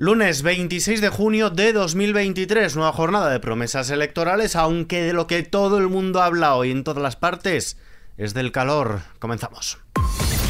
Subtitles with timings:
[0.00, 5.42] Lunes 26 de junio de 2023, nueva jornada de promesas electorales, aunque de lo que
[5.42, 7.76] todo el mundo habla hoy en todas las partes
[8.16, 9.00] es del calor.
[9.18, 9.78] Comenzamos.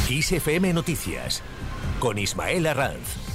[0.06, 1.42] XFM Noticias
[1.98, 3.28] con Ismael Arranz.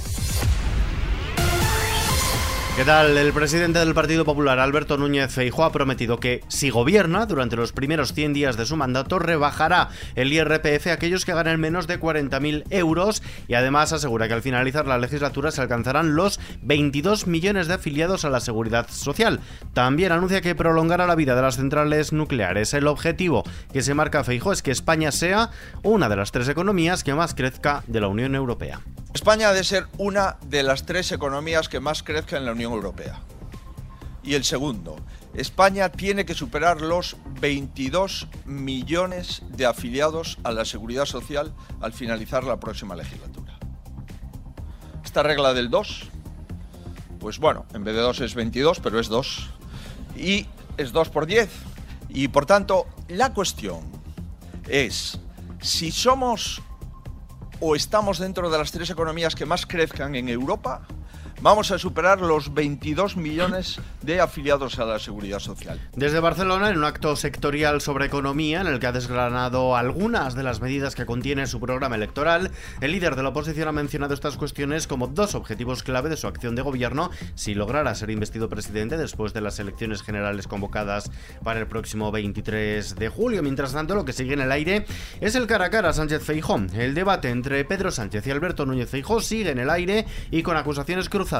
[2.76, 3.16] ¿Qué tal?
[3.16, 7.70] El presidente del Partido Popular, Alberto Núñez Feijóo, ha prometido que, si gobierna, durante los
[7.70, 12.00] primeros 100 días de su mandato, rebajará el IRPF a aquellos que ganen menos de
[12.00, 17.68] 40.000 euros y además asegura que al finalizar la legislatura se alcanzarán los 22 millones
[17.68, 19.38] de afiliados a la seguridad social.
[19.72, 22.74] También anuncia que prolongará la vida de las centrales nucleares.
[22.74, 25.50] El objetivo que se marca Feijóo es que España sea
[25.84, 28.80] una de las tres economías que más crezca de la Unión Europea.
[29.14, 32.63] España ha de ser una de las tres economías que más crezca en la Unión
[32.72, 33.20] Europea.
[34.22, 34.96] Y el segundo,
[35.34, 42.44] España tiene que superar los 22 millones de afiliados a la seguridad social al finalizar
[42.44, 43.58] la próxima legislatura.
[45.04, 46.04] Esta regla del 2,
[47.20, 49.50] pues bueno, en vez de 2 es 22, pero es 2.
[50.16, 51.50] Y es 2 por 10.
[52.08, 53.80] Y por tanto, la cuestión
[54.68, 55.18] es,
[55.60, 56.62] si somos
[57.60, 60.86] o estamos dentro de las tres economías que más crezcan en Europa,
[61.44, 65.78] vamos a superar los 22 millones de afiliados a la seguridad social.
[65.94, 70.42] Desde Barcelona, en un acto sectorial sobre economía, en el que ha desgranado algunas de
[70.42, 72.50] las medidas que contiene su programa electoral,
[72.80, 76.28] el líder de la oposición ha mencionado estas cuestiones como dos objetivos clave de su
[76.28, 81.10] acción de gobierno si lograra ser investido presidente después de las elecciones generales convocadas
[81.42, 83.42] para el próximo 23 de julio.
[83.42, 84.86] Mientras tanto, lo que sigue en el aire
[85.20, 86.70] es el cara a cara Sánchez Feijón.
[86.74, 90.56] El debate entre Pedro Sánchez y Alberto Núñez Feijó sigue en el aire y con
[90.56, 91.33] acusaciones cruzadas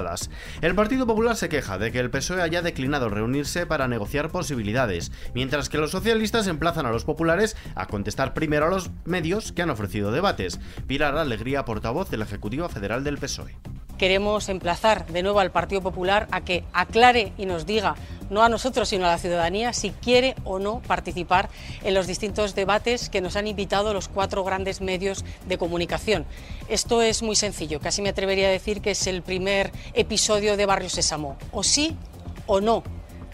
[0.60, 5.12] el Partido Popular se queja de que el PSOE haya declinado reunirse para negociar posibilidades,
[5.34, 9.62] mientras que los socialistas emplazan a los populares a contestar primero a los medios que
[9.62, 10.58] han ofrecido debates.
[10.88, 13.56] Pilar Alegría, portavoz de la Ejecutiva Federal del PSOE
[13.98, 17.94] queremos emplazar de nuevo al Partido Popular a que aclare y nos diga,
[18.30, 21.48] no a nosotros, sino a la ciudadanía, si quiere o no participar
[21.82, 26.26] en los distintos debates que nos han invitado los cuatro grandes medios de comunicación.
[26.68, 30.66] Esto es muy sencillo, casi me atrevería a decir que es el primer episodio de
[30.66, 31.96] Barrio Sésamo, o sí
[32.46, 32.82] o no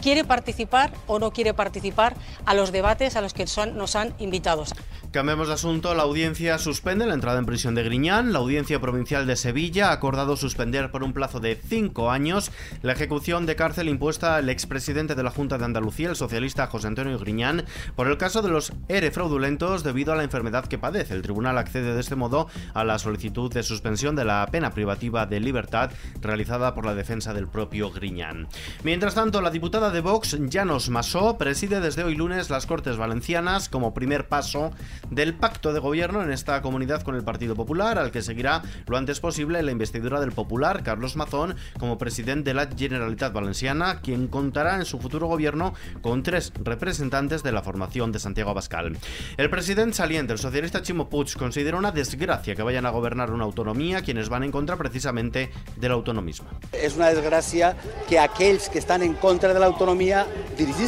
[0.01, 2.15] quiere participar o no quiere participar
[2.47, 3.45] a los debates a los que
[3.75, 4.65] nos han invitado.
[5.13, 5.93] Cambiemos de asunto.
[5.97, 8.33] La audiencia suspende la entrada en prisión de Griñán.
[8.33, 12.93] La audiencia provincial de Sevilla ha acordado suspender por un plazo de cinco años la
[12.93, 17.19] ejecución de cárcel impuesta al expresidente de la Junta de Andalucía, el socialista José Antonio
[17.19, 17.65] Griñán,
[17.97, 21.15] por el caso de los ERE fraudulentos debido a la enfermedad que padece.
[21.15, 25.27] El tribunal accede de este modo a la solicitud de suspensión de la pena privativa
[25.27, 28.47] de libertad realizada por la defensa del propio Griñán.
[28.85, 33.69] Mientras tanto, la diputada de Vox, Janos Masó, preside desde hoy lunes las Cortes Valencianas
[33.69, 34.71] como primer paso
[35.11, 38.97] del pacto de gobierno en esta comunidad con el Partido Popular, al que seguirá lo
[38.97, 44.29] antes posible la investidura del Popular, Carlos Mazón, como presidente de la Generalitat Valenciana, quien
[44.29, 48.97] contará en su futuro gobierno con tres representantes de la formación de Santiago Abascal.
[49.37, 53.45] El presidente saliente, el socialista Chimo Puig, considera una desgracia que vayan a gobernar una
[53.45, 56.49] autonomía quienes van en contra precisamente del autonomismo.
[56.73, 57.77] Es una desgracia
[58.09, 60.27] que aquellos que están en contra de la autonomía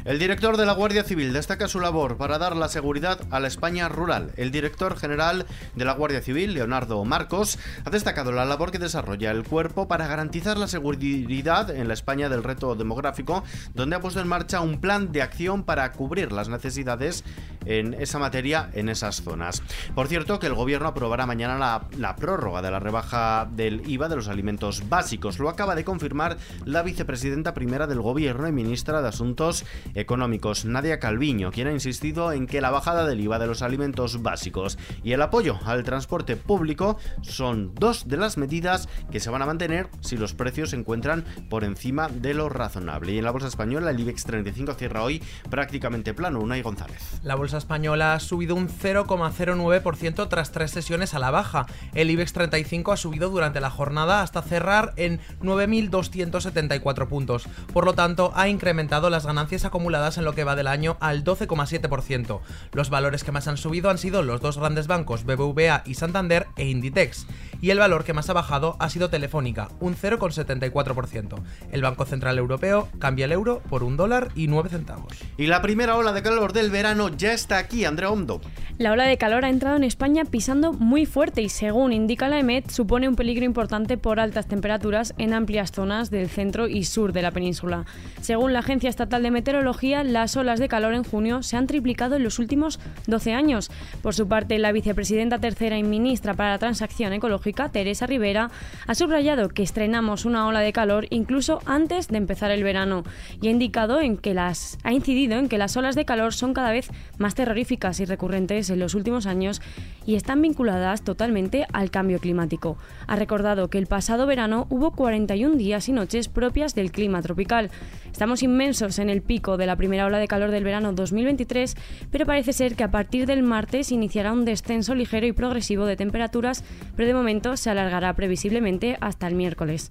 [0.04, 3.48] El director de la Guardia Civil destaca su labor para dar la seguridad a la
[3.48, 4.32] España rural.
[4.36, 9.30] El director general de la Guardia Civil, Leonardo Marcos, ha destacado la labor que desarrolla
[9.30, 14.20] el cuerpo para garantizar la seguridad en la España del reto demográfico, donde ha puesto
[14.20, 17.22] en marcha un plan de acción para cubrir las necesidades
[17.68, 19.62] en esa materia en esas zonas.
[19.94, 24.16] Por cierto, que el gobierno aprobará mañana la, prórroga de la rebaja del IVA de
[24.16, 25.38] los alimentos básicos.
[25.38, 29.64] Lo acaba de confirmar la vicepresidenta primera del gobierno y ministra de Asuntos
[29.94, 34.22] económicos, Nadia Calviño, quien ha insistido en que la bajada del IVA de los alimentos
[34.22, 39.42] básicos y el apoyo al transporte público son dos de las medidas que se van
[39.42, 43.12] a mantener si los precios se encuentran por encima de lo razonable.
[43.12, 46.40] Y en la bolsa española, el IBEX 35 cierra hoy prácticamente plano.
[46.40, 47.20] Unai González.
[47.58, 51.66] Española ha subido un 0,09% tras tres sesiones a la baja.
[51.94, 57.48] El IBEX 35 ha subido durante la jornada hasta cerrar en 9.274 puntos.
[57.72, 61.24] Por lo tanto, ha incrementado las ganancias acumuladas en lo que va del año al
[61.24, 62.40] 12,7%.
[62.72, 66.46] Los valores que más han subido han sido los dos grandes bancos BBVA y Santander
[66.56, 67.26] e Inditex.
[67.60, 71.40] Y el valor que más ha bajado ha sido Telefónica, un 0,74%.
[71.72, 75.12] El Banco Central Europeo cambia el euro por un dólar y 9 centavos.
[75.36, 78.40] Y la primera ola de calor del verano ya está aquí, Andrea Hondo.
[78.78, 82.38] La ola de calor ha entrado en España pisando muy fuerte y según indica la
[82.38, 87.12] EMET supone un peligro importante por altas temperaturas en amplias zonas del centro y sur
[87.12, 87.86] de la península.
[88.20, 92.14] Según la Agencia Estatal de Meteorología, las olas de calor en junio se han triplicado
[92.14, 92.78] en los últimos
[93.08, 93.70] 12 años.
[94.00, 98.50] Por su parte, la vicepresidenta tercera y ministra para la Transacción Ecológica, Teresa Rivera,
[98.86, 103.04] ha subrayado que estrenamos una ola de calor incluso antes de empezar el verano
[103.40, 106.54] y ha indicado en que las ha incidido en que las olas de calor son
[106.54, 109.60] cada vez más terroríficas y recurrentes en los últimos años
[110.08, 112.78] y están vinculadas totalmente al cambio climático.
[113.06, 117.70] Ha recordado que el pasado verano hubo 41 días y noches propias del clima tropical.
[118.10, 121.76] Estamos inmensos en el pico de la primera ola de calor del verano 2023,
[122.10, 125.96] pero parece ser que a partir del martes iniciará un descenso ligero y progresivo de
[125.96, 126.64] temperaturas,
[126.96, 129.90] pero de momento se alargará previsiblemente hasta el miércoles.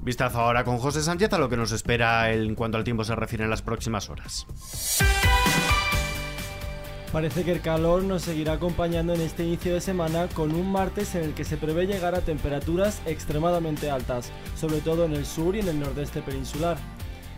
[0.00, 3.14] Vistazo ahora con José Sánchez a lo que nos espera en cuanto al tiempo se
[3.14, 4.46] refiere en las próximas horas.
[7.12, 11.14] Parece que el calor nos seguirá acompañando en este inicio de semana con un martes
[11.14, 15.54] en el que se prevé llegar a temperaturas extremadamente altas, sobre todo en el sur
[15.54, 16.78] y en el nordeste peninsular.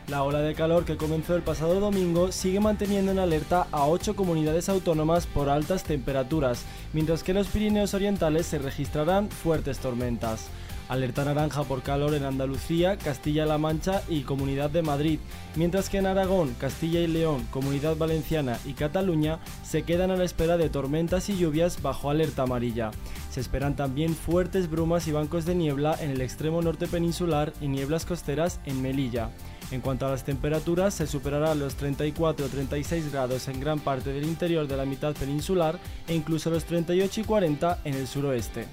[0.06, 4.14] La ola de calor que comenzó el pasado domingo sigue manteniendo en alerta a ocho
[4.14, 10.50] comunidades autónomas por altas temperaturas, mientras que en los Pirineos Orientales se registrarán fuertes tormentas.
[10.88, 15.18] Alerta naranja por calor en Andalucía, Castilla-La Mancha y Comunidad de Madrid,
[15.56, 20.24] mientras que en Aragón, Castilla y León, Comunidad Valenciana y Cataluña se quedan a la
[20.24, 22.90] espera de tormentas y lluvias bajo alerta amarilla.
[23.30, 27.68] Se esperan también fuertes brumas y bancos de niebla en el extremo norte peninsular y
[27.68, 29.30] nieblas costeras en Melilla.
[29.70, 34.12] En cuanto a las temperaturas, se superarán los 34 o 36 grados en gran parte
[34.12, 38.66] del interior de la mitad peninsular e incluso los 38 y 40 en el suroeste.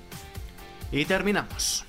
[0.91, 1.85] Y terminamos.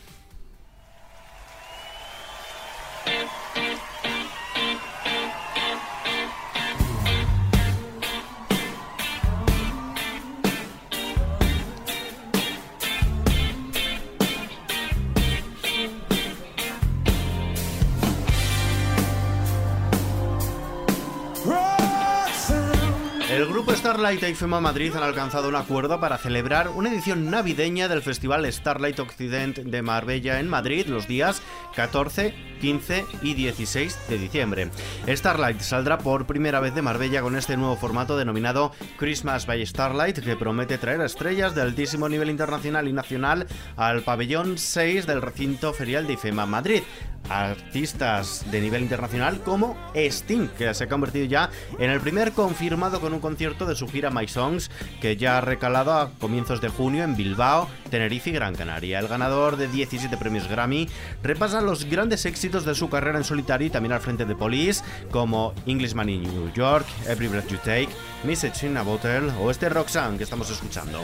[23.32, 27.88] El grupo Starlight e IFEMA Madrid han alcanzado un acuerdo para celebrar una edición navideña
[27.88, 31.40] del Festival Starlight Occident de Marbella en Madrid los días
[31.74, 34.70] 14, 15 y 16 de diciembre.
[35.08, 40.18] Starlight saldrá por primera vez de Marbella con este nuevo formato denominado Christmas by Starlight
[40.18, 43.46] que promete traer estrellas de altísimo nivel internacional y nacional
[43.76, 46.82] al pabellón 6 del recinto ferial de IFEMA Madrid
[47.28, 53.00] artistas de nivel internacional como Sting, que se ha convertido ya en el primer confirmado
[53.00, 54.70] con un concierto de su gira My Songs,
[55.00, 58.98] que ya ha recalado a comienzos de junio en Bilbao, Tenerife y Gran Canaria.
[58.98, 60.88] El ganador de 17 premios Grammy
[61.22, 64.82] repasa los grandes éxitos de su carrera en solitario y también al frente de Police,
[65.10, 67.88] como Englishman in New York, Every Breath You Take,
[68.24, 71.00] Message in a Bottle o este Roxanne que estamos escuchando.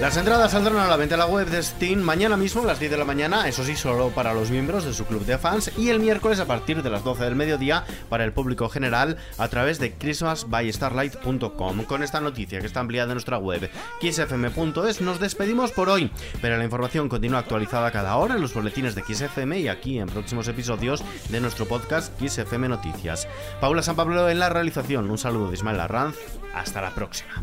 [0.00, 2.78] Las entradas saldrán a la venta en la web de Steam mañana mismo a las
[2.78, 5.72] 10 de la mañana, eso sí, solo para los miembros de su club de fans,
[5.76, 9.48] y el miércoles a partir de las 12 del mediodía para el público general a
[9.48, 11.82] través de christmasbystarlight.com.
[11.82, 13.68] Con esta noticia que está ampliada en nuestra web,
[14.00, 18.94] xfm.es, nos despedimos por hoy, pero la información continúa actualizada cada hora en los boletines
[18.94, 23.26] de XFM y aquí en próximos episodios de nuestro podcast XFM Noticias.
[23.60, 26.14] Paula San Pablo en la realización, un saludo de Ismael Arranz,
[26.54, 27.42] hasta la próxima.